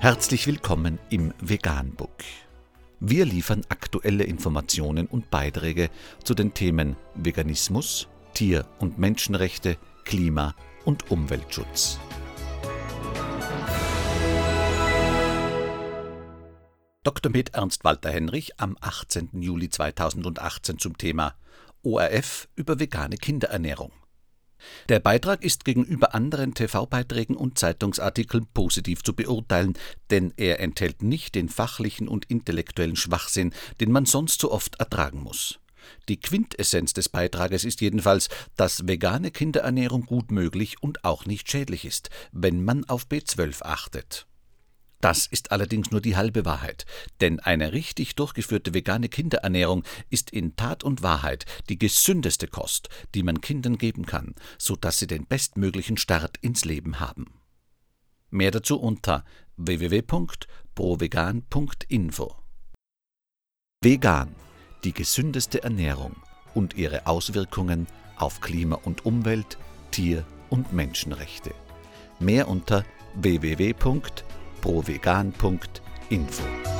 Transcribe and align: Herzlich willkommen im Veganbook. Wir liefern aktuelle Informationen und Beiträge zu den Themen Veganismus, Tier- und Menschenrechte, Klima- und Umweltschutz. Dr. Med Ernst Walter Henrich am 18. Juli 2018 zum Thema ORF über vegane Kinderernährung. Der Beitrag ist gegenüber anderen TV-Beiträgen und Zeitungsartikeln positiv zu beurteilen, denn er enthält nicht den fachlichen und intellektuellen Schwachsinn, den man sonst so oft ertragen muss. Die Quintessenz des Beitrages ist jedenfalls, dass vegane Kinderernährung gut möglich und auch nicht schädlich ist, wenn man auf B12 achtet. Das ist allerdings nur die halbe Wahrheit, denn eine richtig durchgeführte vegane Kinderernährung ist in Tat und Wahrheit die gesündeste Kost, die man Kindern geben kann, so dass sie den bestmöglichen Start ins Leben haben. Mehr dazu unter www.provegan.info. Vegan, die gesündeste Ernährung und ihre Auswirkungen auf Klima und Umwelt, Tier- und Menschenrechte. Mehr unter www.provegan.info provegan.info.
Herzlich 0.00 0.46
willkommen 0.46 1.00
im 1.10 1.34
Veganbook. 1.40 2.22
Wir 3.00 3.24
liefern 3.24 3.62
aktuelle 3.68 4.22
Informationen 4.22 5.08
und 5.08 5.28
Beiträge 5.28 5.90
zu 6.22 6.34
den 6.34 6.54
Themen 6.54 6.94
Veganismus, 7.16 8.06
Tier- 8.32 8.64
und 8.78 9.00
Menschenrechte, 9.00 9.76
Klima- 10.04 10.54
und 10.84 11.10
Umweltschutz. 11.10 11.98
Dr. 17.02 17.32
Med 17.32 17.54
Ernst 17.54 17.82
Walter 17.82 18.10
Henrich 18.10 18.60
am 18.60 18.76
18. 18.80 19.30
Juli 19.42 19.68
2018 19.68 20.78
zum 20.78 20.96
Thema 20.96 21.34
ORF 21.82 22.48
über 22.54 22.78
vegane 22.78 23.16
Kinderernährung. 23.16 23.90
Der 24.88 25.00
Beitrag 25.00 25.44
ist 25.44 25.64
gegenüber 25.64 26.14
anderen 26.14 26.54
TV-Beiträgen 26.54 27.36
und 27.36 27.58
Zeitungsartikeln 27.58 28.46
positiv 28.52 29.02
zu 29.02 29.14
beurteilen, 29.14 29.74
denn 30.10 30.32
er 30.36 30.60
enthält 30.60 31.02
nicht 31.02 31.34
den 31.34 31.48
fachlichen 31.48 32.08
und 32.08 32.24
intellektuellen 32.26 32.96
Schwachsinn, 32.96 33.52
den 33.80 33.92
man 33.92 34.06
sonst 34.06 34.40
so 34.40 34.50
oft 34.50 34.76
ertragen 34.80 35.22
muss. 35.22 35.58
Die 36.08 36.20
Quintessenz 36.20 36.92
des 36.92 37.08
Beitrages 37.08 37.64
ist 37.64 37.80
jedenfalls, 37.80 38.28
dass 38.56 38.86
vegane 38.86 39.30
Kinderernährung 39.30 40.06
gut 40.06 40.30
möglich 40.30 40.82
und 40.82 41.04
auch 41.04 41.26
nicht 41.26 41.50
schädlich 41.50 41.84
ist, 41.84 42.10
wenn 42.32 42.64
man 42.64 42.84
auf 42.84 43.06
B12 43.06 43.62
achtet. 43.62 44.26
Das 45.00 45.26
ist 45.26 45.52
allerdings 45.52 45.92
nur 45.92 46.00
die 46.00 46.16
halbe 46.16 46.44
Wahrheit, 46.44 46.84
denn 47.20 47.38
eine 47.38 47.72
richtig 47.72 48.16
durchgeführte 48.16 48.74
vegane 48.74 49.08
Kinderernährung 49.08 49.84
ist 50.10 50.30
in 50.30 50.56
Tat 50.56 50.82
und 50.82 51.02
Wahrheit 51.02 51.46
die 51.68 51.78
gesündeste 51.78 52.48
Kost, 52.48 52.88
die 53.14 53.22
man 53.22 53.40
Kindern 53.40 53.78
geben 53.78 54.06
kann, 54.06 54.34
so 54.58 54.74
dass 54.74 54.98
sie 54.98 55.06
den 55.06 55.24
bestmöglichen 55.26 55.98
Start 55.98 56.38
ins 56.38 56.64
Leben 56.64 56.98
haben. 56.98 57.26
Mehr 58.30 58.50
dazu 58.50 58.80
unter 58.80 59.24
www.provegan.info. 59.56 62.34
Vegan, 63.80 64.34
die 64.82 64.92
gesündeste 64.92 65.62
Ernährung 65.62 66.16
und 66.54 66.74
ihre 66.74 67.06
Auswirkungen 67.06 67.86
auf 68.16 68.40
Klima 68.40 68.74
und 68.76 69.06
Umwelt, 69.06 69.58
Tier- 69.92 70.24
und 70.50 70.72
Menschenrechte. 70.72 71.54
Mehr 72.18 72.48
unter 72.48 72.84
www.provegan.info 73.14 74.27
provegan.info. 74.60 76.77